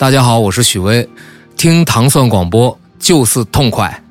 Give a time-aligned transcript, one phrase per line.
[0.00, 1.06] 大家好，我是许巍，
[1.58, 4.02] 听糖蒜广播就是痛快。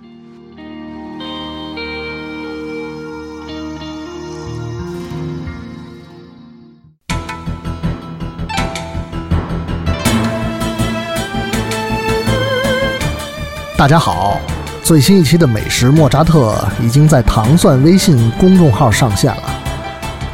[13.76, 14.40] 大家好，
[14.84, 19.60] 最新一期的美食莫扎特已经在糖蒜微信公众号上线了，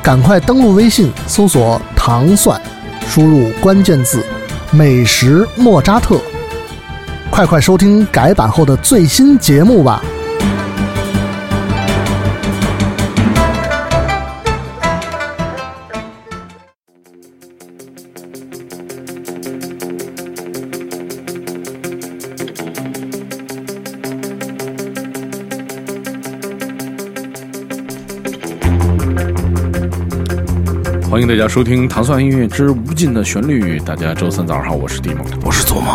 [0.03, 2.61] 赶快登录微信搜索“糖蒜”，
[3.07, 4.21] 输入关键字
[4.75, 6.19] “美食莫扎特”，
[7.31, 10.03] 快快收听改版后的最新节目吧。
[31.25, 33.79] 迎大家收听《糖蒜音乐之无尽的旋律》。
[33.83, 35.91] 大家周三早上好，我是蒂蒙，我是左梦。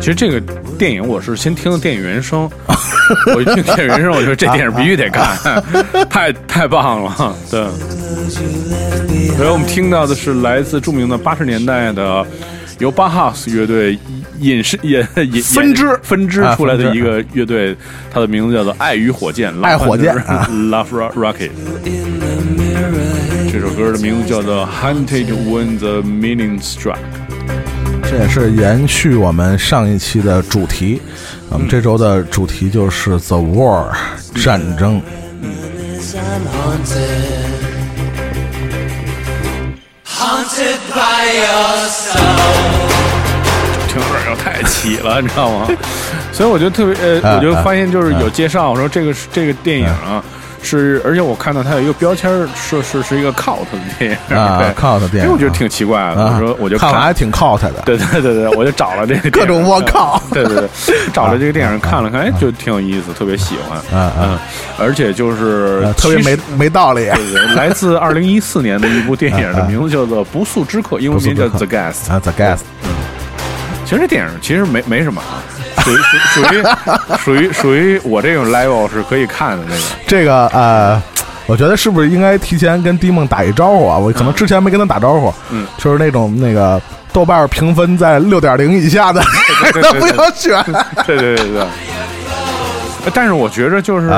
[0.00, 0.40] 其实这个
[0.76, 2.50] 电影我是先听的电影原声，
[3.32, 5.62] 我一听电影原声，我觉得这电影必须得看，
[6.10, 7.36] 太太棒了。
[7.48, 7.64] 对，
[9.36, 12.26] 所以我们听到的是来自著名的八十年代的
[12.78, 13.98] 由巴哈斯乐队
[14.40, 17.76] 引申引引分支分支出来的一个乐队，
[18.12, 21.50] 它的名字叫做爱与火箭，爱火箭啊，Love Rocket。
[23.52, 26.98] 这首歌的名字叫做 Hunted When the Meaning Struck。
[28.02, 31.00] 这也是延续我们上一期的主题。
[31.50, 33.92] 我们这周的主题就是 The War
[34.34, 35.00] 战争。
[43.88, 45.68] 听有点要太起了，你知道吗？
[46.32, 50.22] 所以我就特别呃，我就发现就是有介绍我说这个是这个电影啊。
[50.64, 54.36] 是，而且我看到它有一个标签是是是一个 cult 的电影。
[54.36, 56.24] 啊， cult 电影，我觉得挺奇怪的。
[56.24, 60.68] 我说我就看完还挺 cult 的，对对对对，我就找了这个 各种我靠，对 对对，
[61.12, 64.38] 找了这个电影看了看，哎，就挺有意思，特别喜欢，嗯嗯，
[64.78, 67.04] 而且就是特别没没道理。
[67.14, 72.60] 对对，来自二零一四年的一部电影，的名字叫做《不速之客》，英文名叫 The Guest 啊，The Guest。
[72.84, 72.90] 嗯，
[73.84, 75.22] 其实这电影其实没没什么。
[75.82, 75.96] 属于
[76.32, 76.64] 属于
[77.18, 79.82] 属于属于我这种 level 是可以看的那个。
[80.06, 81.02] 这个呃，
[81.46, 83.98] 我觉得是不是应该提前跟迪梦打一招呼啊？
[83.98, 85.32] 我可能之前没跟他打招呼。
[85.50, 86.80] 嗯，就是那种那个
[87.12, 89.22] 豆瓣评分在六点零以下的，
[89.74, 90.64] 那 不要选。
[91.06, 91.66] 对对对对。
[93.12, 94.08] 但是我觉着就是，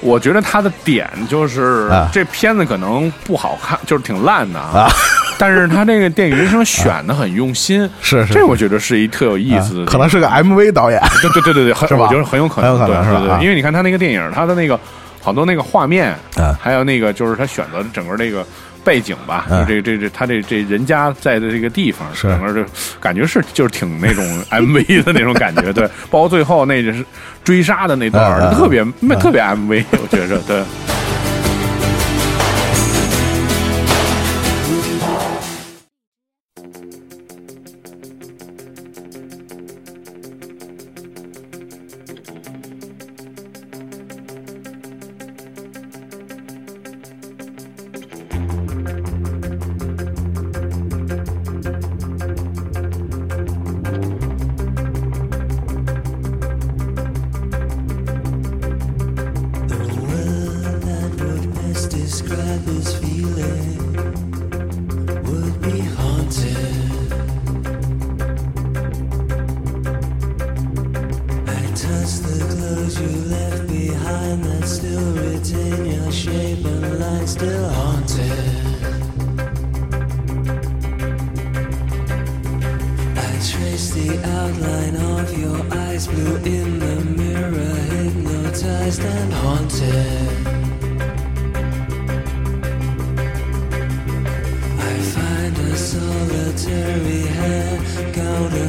[0.00, 4.88] 我觉得他的点就是这片子可能不好看，就是挺烂的啊。
[5.38, 12.04] 但是他这个电影人生选的很用心，是是，这我觉得是一特有意思的，可能是个 MV 导演，对对对对对， 是吧？
[12.04, 13.38] 我觉得很有可能，很有可能是吧？
[13.42, 14.78] 因为你看他那个电影，他的那个
[15.20, 16.14] 好多那个画面，
[16.60, 18.46] 还有那个就是他选择的整个那个
[18.84, 22.68] 背景吧，就这这这他这这人家在的这个地方，整个就
[23.00, 27.04] 感觉是就是挺那种 MV 的那种感觉，对，包括最后那是
[27.44, 28.84] 追杀的那段，特别
[29.18, 30.62] 特别 MV，我觉着对。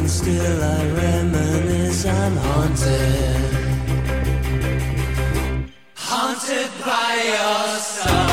[0.03, 2.05] and still I reminisce.
[2.05, 3.55] I'm haunted,
[5.95, 8.32] haunted by your song.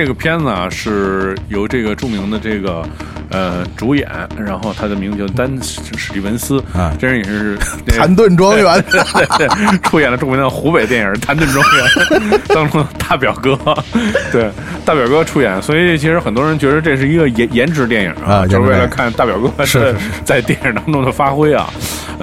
[0.00, 2.82] 这个片子啊，是由这个著名的这个
[3.28, 7.54] 呃主演，然后他的名字叫丹史史蒂文斯，啊，这人也是，
[7.86, 8.82] 谭盾庄园，
[9.36, 9.46] 对，
[9.84, 13.58] 出演了著名的湖北电影谭盾庄园，当中的大表哥，
[14.32, 14.50] 对。
[14.84, 19.94] 大表哥出演，所以其实很多人觉得这是一个颜颜值电影啊，就是为了看大表哥是
[20.24, 21.68] 在电影当中的发挥啊。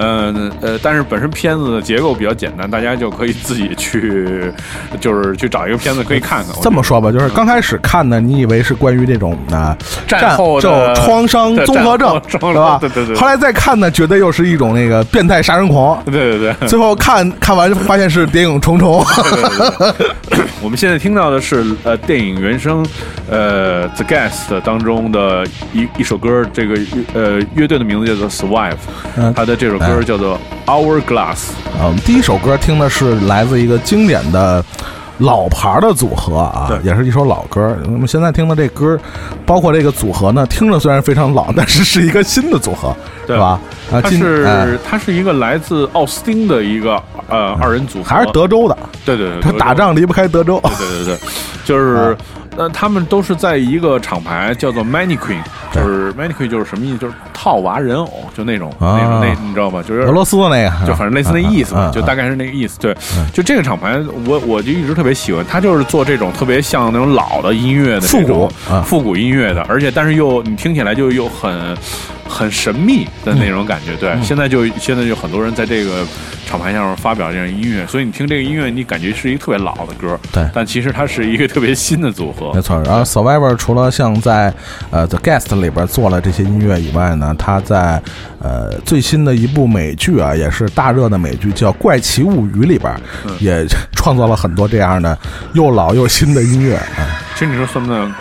[0.00, 4.52] 嗯呃，但是本身片子的结构比较简单，大家就可以自己去，
[5.00, 6.54] 就是去找一个片子可以看看。
[6.62, 12.78] 这么说吧，就是刚开始看呢，你以为是关于这种的战后创伤综合症， 对吧？
[12.80, 13.16] 对对对。
[13.16, 16.68] 后来再看呢，觉得又是一种那个变态杀人狂，对对对。
[16.68, 19.04] 最后看看完发现是谍影重重。
[20.62, 22.47] 我们现在听到的是呃，电影院。
[22.56, 22.86] 声，
[23.28, 26.76] 呃 The Guest 当中的一一首歌，这个
[27.14, 28.76] 呃乐队的名字叫做 Survive，
[29.34, 31.48] 他的这首歌叫做 Our Glass。
[31.76, 34.64] 啊，我们第一首歌听的是来自一个经典的。
[35.18, 37.76] 老牌的组合啊，也是一首老歌。
[37.84, 38.98] 那么现在听的这歌，
[39.44, 42.94] 包括这个组合呢，听着虽然非常老，但是是一个新的组合，
[43.26, 43.60] 对吧？
[43.90, 48.78] 啊，它是它是一个来自奥斯汀的一个呃二人组合，还是德州的？
[49.04, 50.60] 对对对，他打仗离不开德州。
[50.62, 51.18] 对对对对，
[51.64, 52.16] 就是。
[52.58, 55.40] 那他们都是在一个厂牌叫做 Mannequin，
[55.72, 56.98] 就是 Mannequin 就是什么意思？
[56.98, 59.80] 就是套娃人偶，就那种那种那你知道吧？
[59.80, 62.76] 就是俄罗斯的那个，就反正类似那意思吧，就大概是那个意思。
[62.80, 62.92] 对，
[63.32, 63.96] 就这个厂牌，
[64.26, 68.50] 我我就一直特别喜欢，他就是做这种特别像那种老的音乐的复古
[68.84, 71.76] 复古音乐的，而且但是又你听起来就又很
[72.28, 73.96] 很神秘的那种感觉。
[73.96, 76.06] 对，现在就现在就很多人在这个。
[76.48, 82.82] 厂牌上发表这样音乐，所以你听这个音乐，你感觉是一个特别老的歌，对，但其实它是一个特别新的组合，没错。
[82.86, 84.50] 然后 Survivor 除了像在
[84.90, 88.00] 呃 The Guest 里边做了这些音乐以外呢，他在
[88.40, 92.98] 呃最新的一部美剧啊，也是大热的美剧叫《怪奇物语》里边，
[93.40, 95.18] 也创造了很多这样的
[95.52, 97.20] 又老又新的音乐啊。
[97.34, 98.14] 其实你说算不算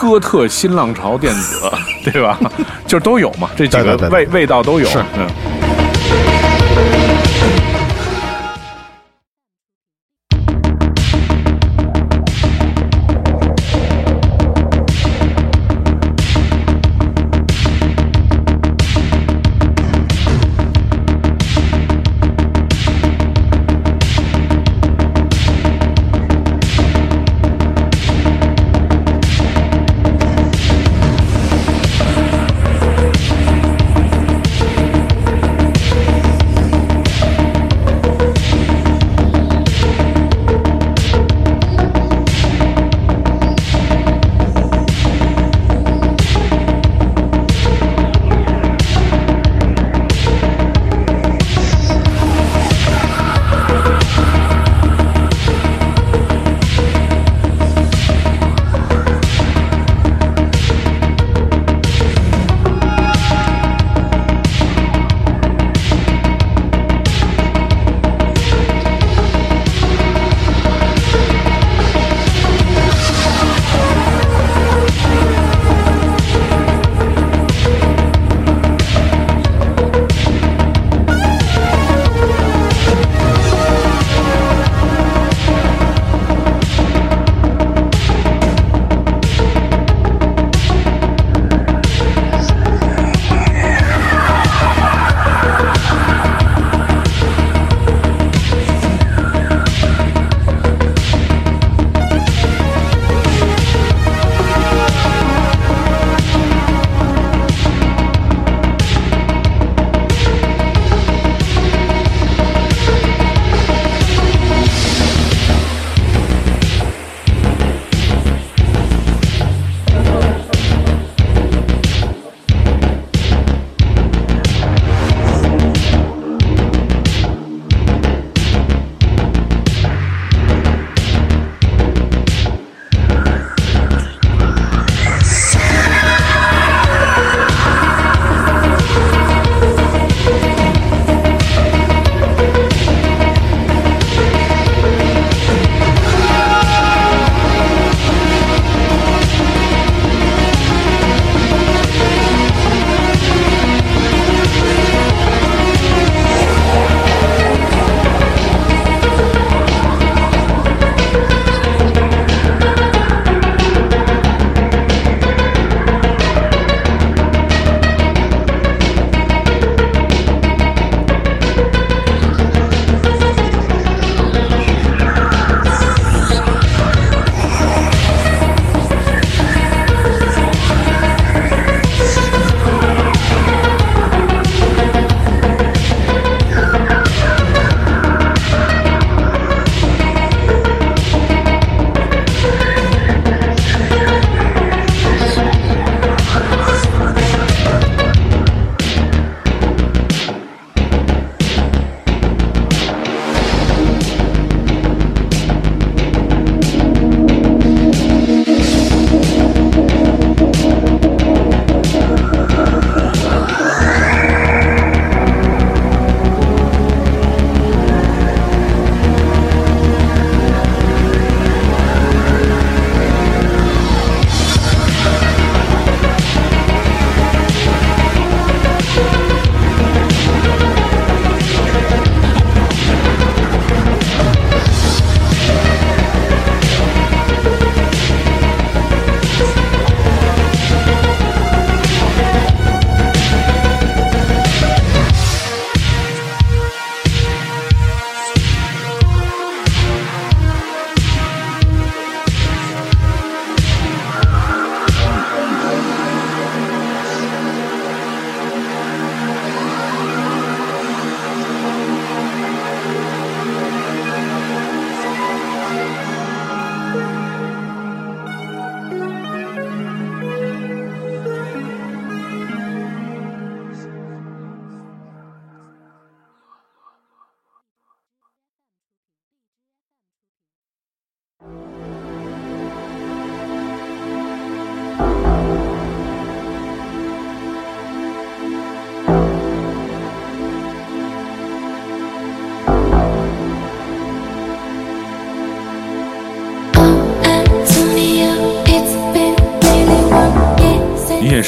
[0.00, 1.70] 哥特新浪潮电子，
[2.10, 2.38] 对吧？
[2.86, 5.26] 就都有嘛，这几个味味道都有，嗯。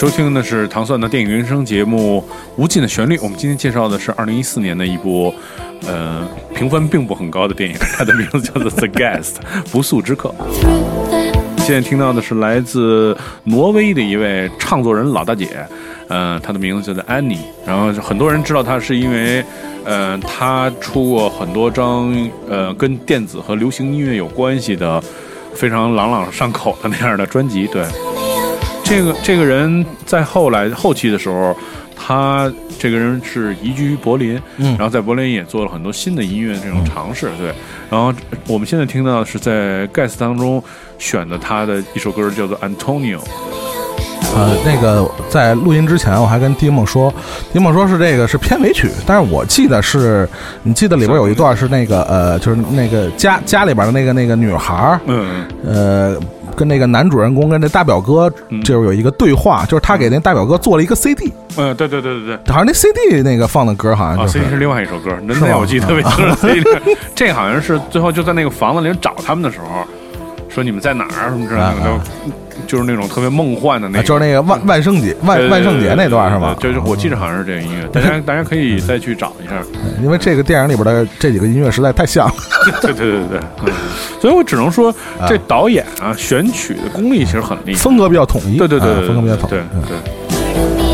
[0.03, 2.21] 收听的是糖蒜的电影原声节目
[2.61, 3.17] 《无尽的旋律》。
[3.23, 5.33] 我们今天介绍的是二零一四年的一部，
[5.87, 9.35] 呃，评分并不很高的电影， 它的名字叫做《The Guest》
[9.71, 10.35] 不速之客。
[11.59, 15.65] 现在听到的是来自挪威的一位唱作人老大姐，
[16.09, 17.38] 呃，她的名字叫做安妮。
[17.65, 19.45] 然后很多人知道她是因为，
[19.85, 22.12] 呃，她出过很多张
[22.51, 25.01] 呃跟电子和流行音乐有关系的
[25.55, 27.69] 非常朗朗上口的那样的专辑。
[27.69, 27.85] 对，
[28.92, 31.57] 这个这个人在后来后期的时候，
[31.96, 37.31] 他这个人是移居柏林，嗯，然后在柏林也做了很多新的音乐这种尝试。
[37.38, 37.46] 对，
[37.88, 38.12] 然后
[38.46, 40.62] 我们现在听到的是在 gas 当中。
[40.98, 43.18] 选的他的一首歌叫做《Antonio》。
[44.35, 47.12] 呃，那个在录音之前，我还跟丁梦说，
[47.53, 50.29] 丁梦说是这个是片尾曲，但是我记得是，
[50.62, 56.16] 你记得里边有一段是那个呃，就是那个家家里边的那个那个女孩儿，嗯，呃，
[56.57, 58.31] 跟那个男主人公跟那大表哥
[58.64, 61.31] 就是有一个对话，就是他给那大表哥做了一个 CD。
[61.59, 66.49] 嗯，对对对对对，好像那 CD 那个放的歌好像 CD 是另外一首歌，那我记得特别清楚。
[66.49, 66.64] CD
[67.14, 69.87] 这好像是最后就在那个房子里找他们的时候。
[70.55, 71.99] 说你们在哪儿什么之类的，都
[72.72, 76.56] 就是那种特别梦幻的那，就是那个万万圣节万万圣节那段是吗？
[76.58, 79.62] 就是我记得好像是这个音乐，大家大家可以再去找一下，
[80.02, 82.35] 因为这个电影里边的这几个音乐实在太像了。
[82.80, 83.74] 对对对对对，
[84.22, 84.90] 所以我只能说
[85.28, 88.56] 这导演啊选曲的功力其实很厉害，风格比较统一。
[88.56, 89.52] 对对对，风格比较统一。
[89.52, 90.91] 对对。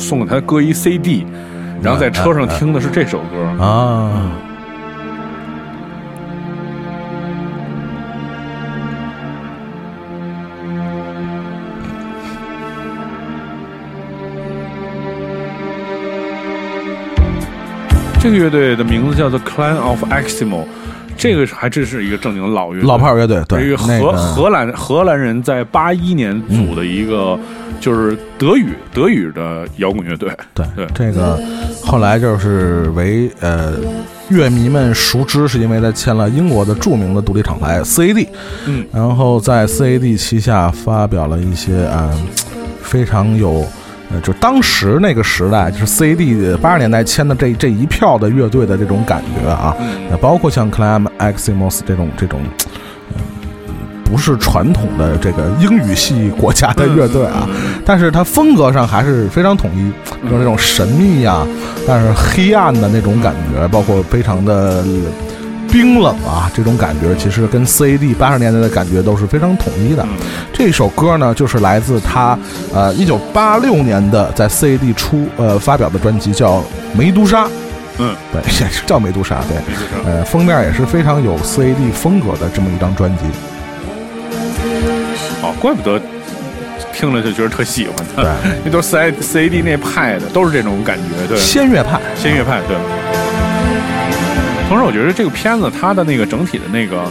[0.00, 1.26] 送给他歌一 CD，
[1.82, 4.32] 然后在车上听的是这首歌啊。
[18.22, 20.66] 这个乐队的名字叫做 Clan of Eximo，
[21.20, 27.38] 这个还真是一个正经的老乐老炮乐队，对，一个荷荷兰荷兰人在八一年组的一个
[27.78, 30.30] 就是德语德语的摇滚乐队。
[30.54, 31.38] 对对，这个
[31.84, 33.74] 后来就是为呃
[34.30, 38.26] 乐迷们熟知，是因为他签了英国的著名的独立厂牌 CAD，
[38.66, 42.10] 嗯，然后在 CAD 旗下发表了一些啊
[42.82, 43.62] 非常有。
[44.12, 49.76] 呃，就当时那个时代，就是 CAD 八十年代签的这这一票的乐队的这种感觉啊，
[50.10, 52.40] 那包括像 Clam Eximos 这种这种，
[53.14, 53.72] 嗯，
[54.04, 57.48] 不是传统的这个英语系国家的乐队啊，
[57.84, 59.92] 但是它风格上还是非常统一，
[60.28, 61.46] 就是那种神秘呀，
[61.86, 64.84] 但是黑暗的那种感觉，包括非常的。
[65.70, 70.06] 冰冷啊，这种感觉其实跟 CAD 八十年代的感觉都是非常统一的。
[70.52, 72.38] 这首歌呢，就是来自他
[72.74, 76.58] 呃一九八六年的在 CAD 出呃发表的专辑，叫
[76.92, 77.44] 《梅杜莎》。
[77.98, 79.40] 嗯，对，也是叫梅杜莎。
[79.48, 83.24] 对，呃，封面也是非常有 CAD 风格的这么一张专辑。
[85.42, 86.00] 哦，怪不得
[86.92, 88.22] 听了就觉得特喜欢它。
[88.22, 88.30] 对，
[88.64, 91.26] 那都是 C CAD 那派的，都是这种感觉。
[91.28, 92.76] 对，仙乐派，仙乐派，对。
[94.70, 97.10] 同时，我觉得这个片子它的那个整体的那个。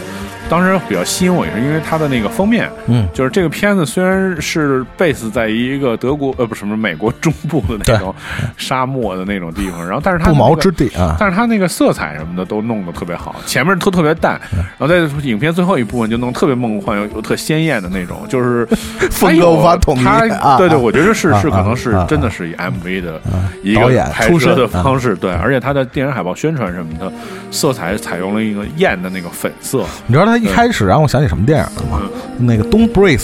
[0.50, 8.12] 当时比较吸引我也是因为它的那个封面，嗯，就是这个片子虽然是 base 在一个德国呃不是什么美国中部的那种
[8.56, 14.40] 沙漠的那种地方，然后但是它不毛之地啊，但是它那个色彩什么的都弄得特别好，前面都特别淡，
[14.76, 18.66] 然后在影片最后一部分就弄特别梦幻又又特鲜艳的那种，就是
[19.10, 23.20] 风格无法统一啊，对对，我觉得是是可能是真的是以 MV 的
[23.62, 27.12] 一个拍摄的方式，对，而且它的电影海报宣传什么的
[27.52, 30.39] 色彩采用了一个艳的那个粉色，你知道它。
[30.40, 32.02] 一开始让我想起什么电影了吗？
[32.38, 33.18] 那个《Don't Breathe》，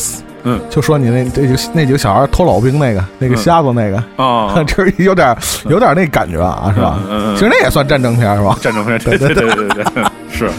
[0.44, 5.36] 嗯，就说你那这几那几个小孩偷老兵那个那个瞎子那个啊，这 有点
[5.68, 6.98] 有点那感觉啊，是吧？
[7.10, 8.56] 嗯其实那也算战争片是吧？
[8.60, 9.84] 战争片，对对对对对，
[10.30, 10.50] 是。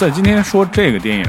[0.00, 1.26] 在今天说这个电影，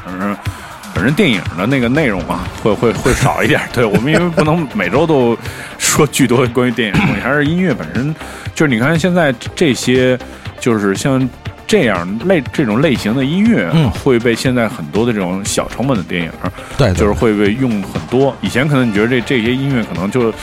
[0.96, 3.60] 本身电影的那个内容啊，会会会少一点。
[3.74, 5.38] 对我们，因为不能每周都
[5.78, 8.16] 说巨多关于电影的东西，还是音乐本身。
[8.56, 10.18] 就是你看现在这些，
[10.58, 11.30] 就是像
[11.68, 13.70] 这样类这种类型的音乐，
[14.02, 16.32] 会被现在很多的这种小成本的电影，
[16.78, 18.34] 对，就是会被用很多。
[18.40, 20.34] 以前可能你觉得这这些音乐可能就。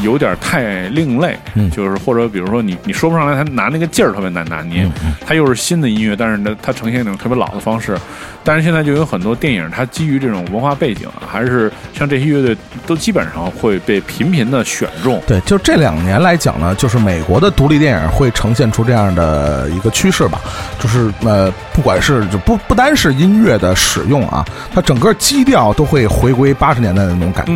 [0.00, 1.38] 有点太另类，
[1.70, 4.88] 就是或者比如说你你说不上来，他拿那个劲儿特别难拿捏，
[5.26, 7.96] 他又是新的音乐，但是呢，他呈现那种特别老的方式。
[8.44, 12.56] 但是现在就有很多电影，它基于这种文化背景，还是像这些乐队
[12.88, 15.22] 都基本上会被频频的选中。
[15.28, 20.40] 对，就这两年来讲呢，就是美国的独立电影会呈现出这样的一个趋势吧，
[20.80, 27.52] 就是呃，不管是就不不单是音乐的使用啊，它整个基调都会回归八十年代的那种感觉。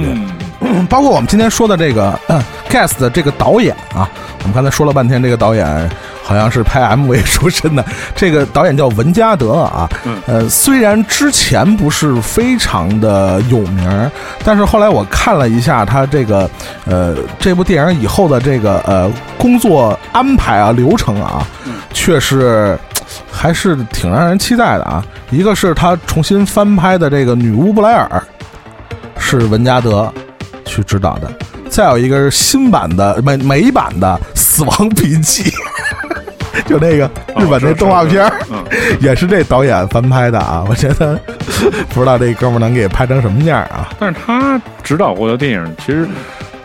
[0.89, 2.19] 包括我们今天说的这个
[2.71, 4.09] 《Gas》的这个导演啊，
[4.41, 5.91] 我们刚才说了半天，这个导演
[6.23, 7.85] 好像是拍 MV 出身的。
[8.15, 9.89] 这个导演叫文加德啊，
[10.27, 14.11] 呃，虽然之前不是非常的有名，
[14.45, 16.49] 但是后来我看了一下他这个
[16.85, 21.47] 呃这部电影以后的这个呃工作安排啊流程啊，
[21.93, 22.79] 确实
[23.31, 25.05] 还是挺让人期待的啊。
[25.31, 28.23] 一个是他重新翻拍的这个《女巫布莱尔》，
[29.21, 30.13] 是文加德。
[30.67, 31.33] 去指导的，
[31.71, 35.51] 再有一个是新版的美美版的《死亡笔记》，
[36.69, 38.31] 就那个日本那动画片
[39.01, 40.65] 也是这导演翻拍的啊。
[40.69, 41.19] 我觉得
[41.95, 43.89] 不知道这哥们能给拍成什么样啊。
[43.99, 46.07] 但是他指导过的电影，其实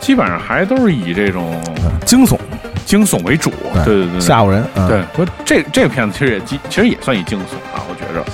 [0.00, 1.58] 基本上还都是以这种
[2.04, 2.36] 惊悚。
[2.84, 3.50] 惊悚为主，
[3.84, 4.64] 对对对，吓唬人。
[4.88, 7.42] 对，不，这这个片子其实也其实也算一惊悚
[7.74, 8.24] 啊，我觉着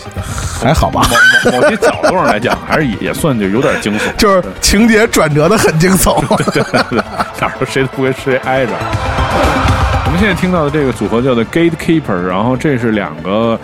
[0.60, 1.02] 还好吧。
[1.44, 6.20] 某某些角度上来讲，还是也算就有点惊悚，就是情节转折的很惊悚。
[6.36, 6.98] 对对对，
[7.40, 8.72] 哪儿谁都不跟谁挨着。
[10.06, 13.58] 我们现在听到的这个组合叫做 Gatekeeper，然后这是两个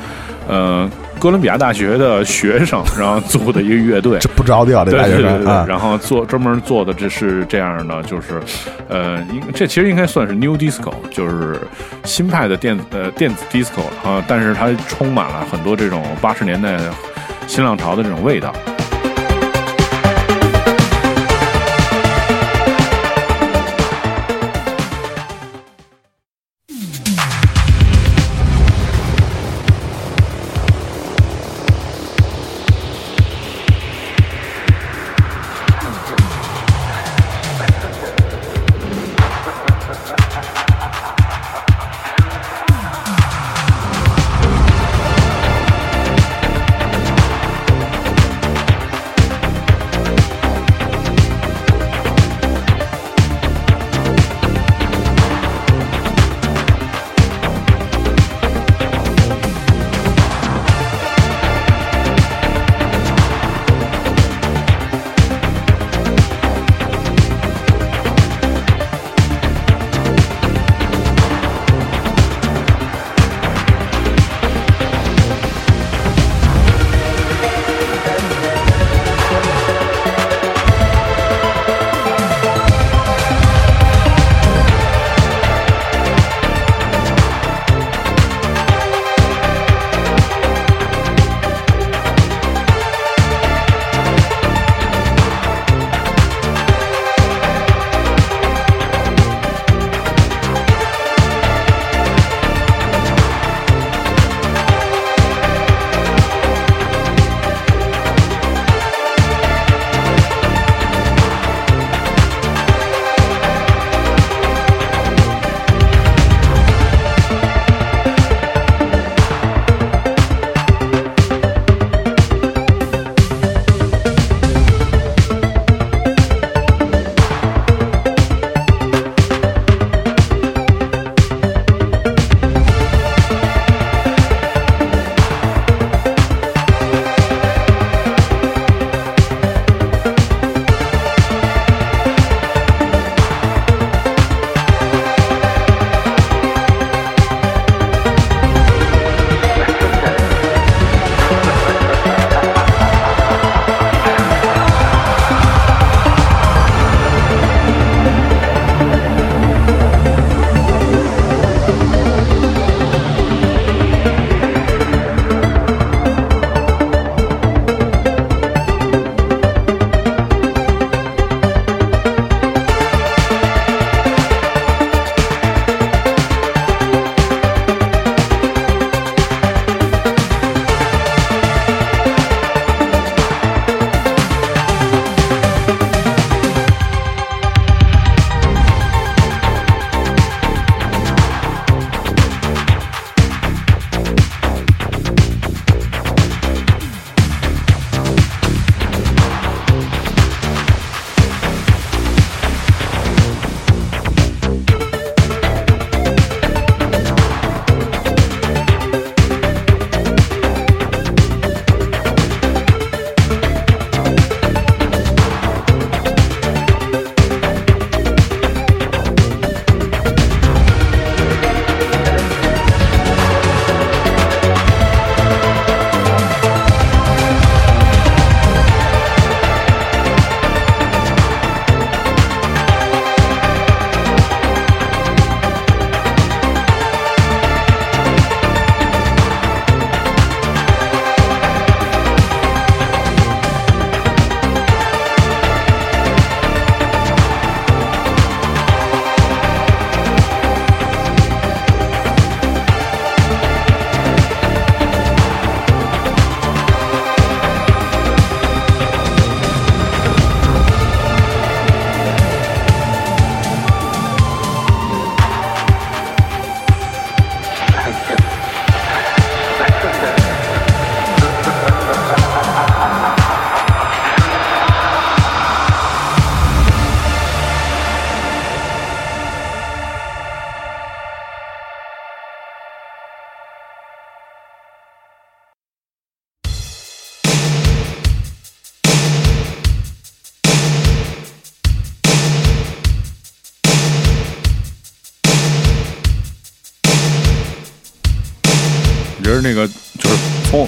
[0.46, 0.88] 呃。
[1.24, 5.64] 哥伦比亚大学的学生，然后组的一个乐队，这不着调的大学生啊。
[5.66, 8.38] 然后做专门做的这是这样的，就是，
[8.90, 11.58] 呃，应这其实应该算是 New Disco，就是
[12.04, 16.76] 新派的电子呃电子 Disco 啊，但是它充满了很多这种八十年代
[17.46, 18.54] 新浪潮的这种味道。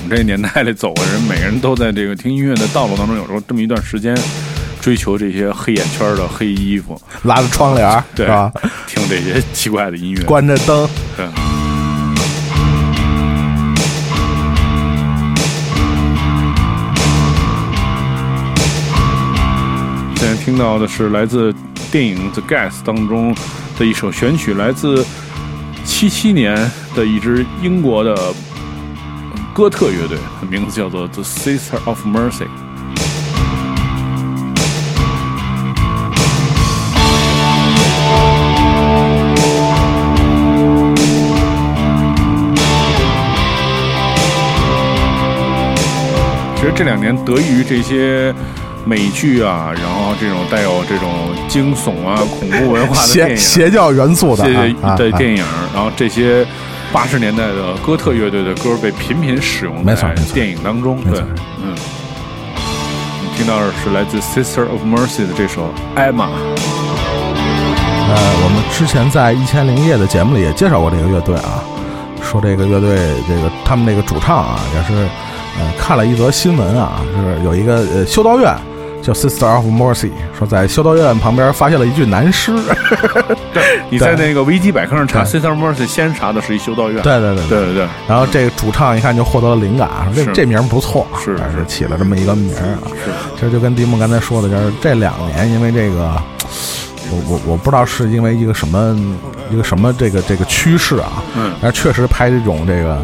[0.06, 4.16] 们这年代里走的人，每个人都在这个听音乐的道路当中，有时候这么一段时间，
[4.80, 8.52] 追求这些黑眼圈的黑衣服，拉着窗帘，对吧？
[8.86, 11.26] 听这些奇怪的音乐， 关着灯，对。
[20.18, 21.52] 现在听到的是来自
[21.90, 23.34] 电影《The Gas》当中
[23.78, 25.04] 的一首选曲，来自
[25.84, 26.56] 七七年
[26.94, 28.16] 的一支英国的
[29.56, 30.18] 哥特乐队，
[30.50, 32.44] 名字叫做 The Sister of Mercy。
[46.54, 48.34] 其实这两年得益于这些。
[48.88, 51.10] 美剧啊，然后这种带有这种
[51.48, 54.44] 惊悚啊、恐怖文化的电影、邪教元素的
[54.96, 55.44] 的电影，
[55.74, 56.46] 然后这些
[56.92, 60.98] 八十年代的哥特乐队的歌被频频使用在电影当中。
[61.04, 61.20] 对，
[61.62, 61.74] 嗯，
[63.22, 66.26] 你听到的是来自 Sister of Mercy 的这首《Emma》。
[68.08, 71.62] 呃，我们之前在一千零一夜的节目里也介绍过这个乐队啊，
[72.22, 72.96] 说这个乐队
[73.28, 74.94] 这个他们那个主唱啊，也是
[75.58, 78.56] 呃看了一则新闻啊，就是有一个呃修道院。
[79.02, 82.52] 叫 Sister of Mercy，说在修道院旁边发现了一具男尸。
[83.54, 87.02] 对，你在那个维基百科上查 Sister of Mercy，先查的是一修道院。
[87.02, 87.88] 对对对对对对。
[88.08, 92.82] 然后这个主唱一看就获得了灵感，说这这名不错，是是起了这么一个名啊。
[93.04, 96.20] 是，其实就跟迪梦刚才说的，就是这两年因为这个，
[97.10, 98.96] 我我我不知道是因为一个什么
[99.50, 102.98] 一个什么这个这个趋势啊，嗯，但是确实拍这种这个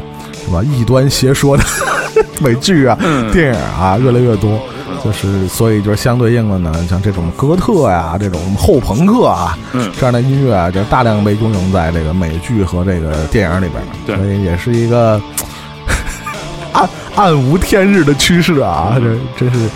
[0.45, 1.63] 什么异端邪说的
[2.41, 2.99] 美剧啊、
[3.33, 4.61] 电影啊越来越多。
[5.05, 9.59] 就是，所以就是相对应的呢，像这种哥特呀，这种后朋克啊，
[9.99, 13.67] 这样的音乐啊，就大量被应用在这个美剧和这个电影里
[14.07, 15.21] 边，所以也是一个
[16.73, 19.69] 暗暗无天日的趋势啊，这真是。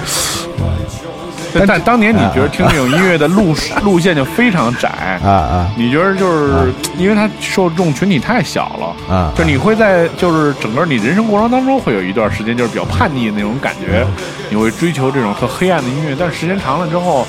[1.67, 3.55] 但当年你觉得听这种音乐的路
[3.85, 5.71] 路线就非常窄啊啊！
[5.77, 14.05] 你觉得就是因为它受众群体太小了啊，就你会在就是整个你人生过程当中会有一段时间就是比较叛逆的那种感觉，
[14.51, 17.27] 你会追求这种特黑暗的音乐，但是时间长了之后，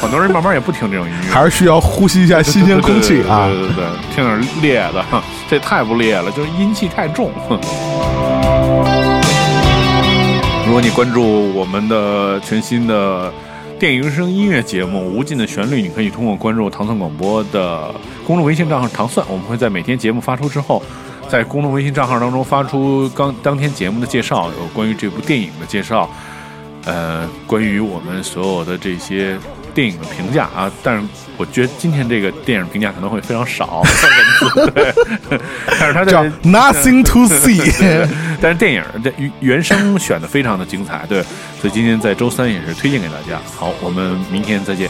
[0.00, 3.46] 很多人慢慢也不听这种音乐，还是需要呼吸一下新鲜空气啊！
[3.46, 5.04] 对对对，听点烈的，
[5.48, 7.30] 这太不烈了，就是阴气太重。
[10.66, 13.32] 如果你关注我们的全新的。
[13.80, 17.90] 电影声音乐节目《无尽的旋律》，你可以通过关注糖蒜广播的
[18.26, 20.82] 公众微信账号“糖蒜”，我们会在每天节目发出之后，
[21.30, 26.10] 在公众微信账号当中发出刚当天节目的介绍，有关于这部电影的介绍，
[26.84, 29.38] 呃，关于我们所有的这些。
[29.70, 31.06] 电影的评价啊，但是
[31.36, 33.82] 我觉得今天这个电影评价可能会非常少，
[34.74, 34.94] 对，
[35.78, 38.06] 但是它叫 Nothing to See，
[38.40, 41.22] 但是电影的原声选的非常的精彩，对，
[41.60, 43.40] 所以今天在周三也是推荐给大家。
[43.56, 44.88] 好，我们明天再见。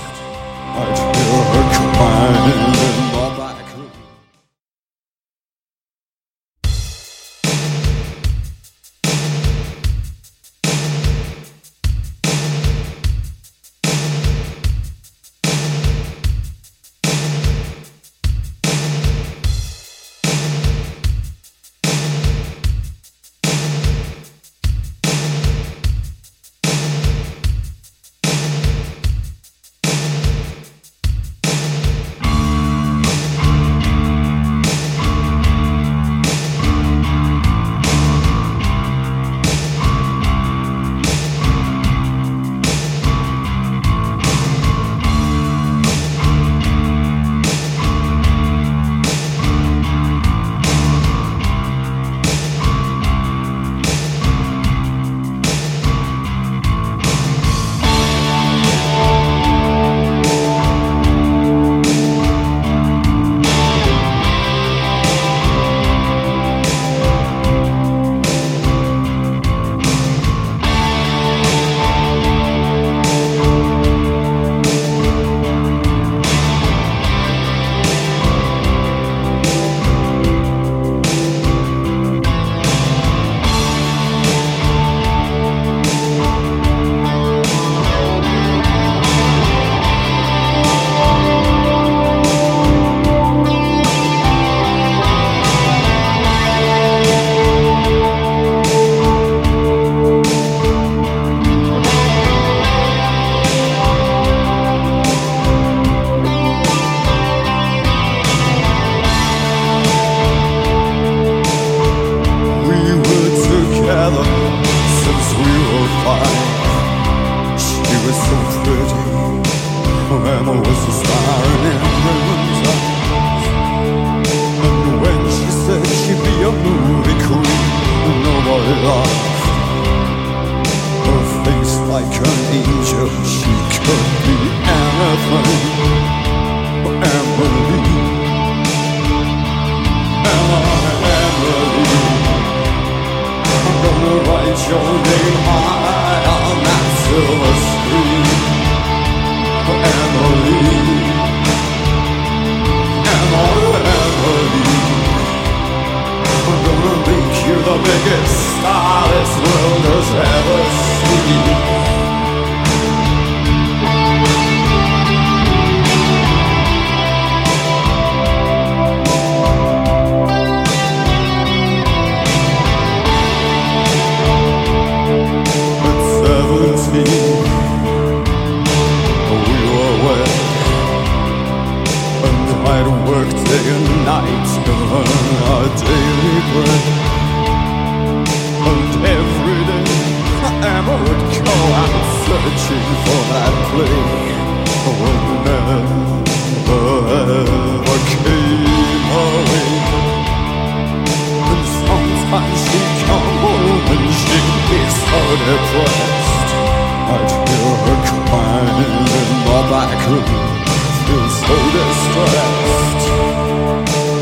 [211.11, 213.05] feels so distressed.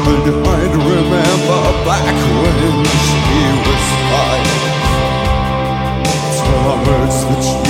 [0.09, 0.27] And
[0.57, 4.51] I'd remember back when she was fine.
[6.37, 7.68] Till I merged the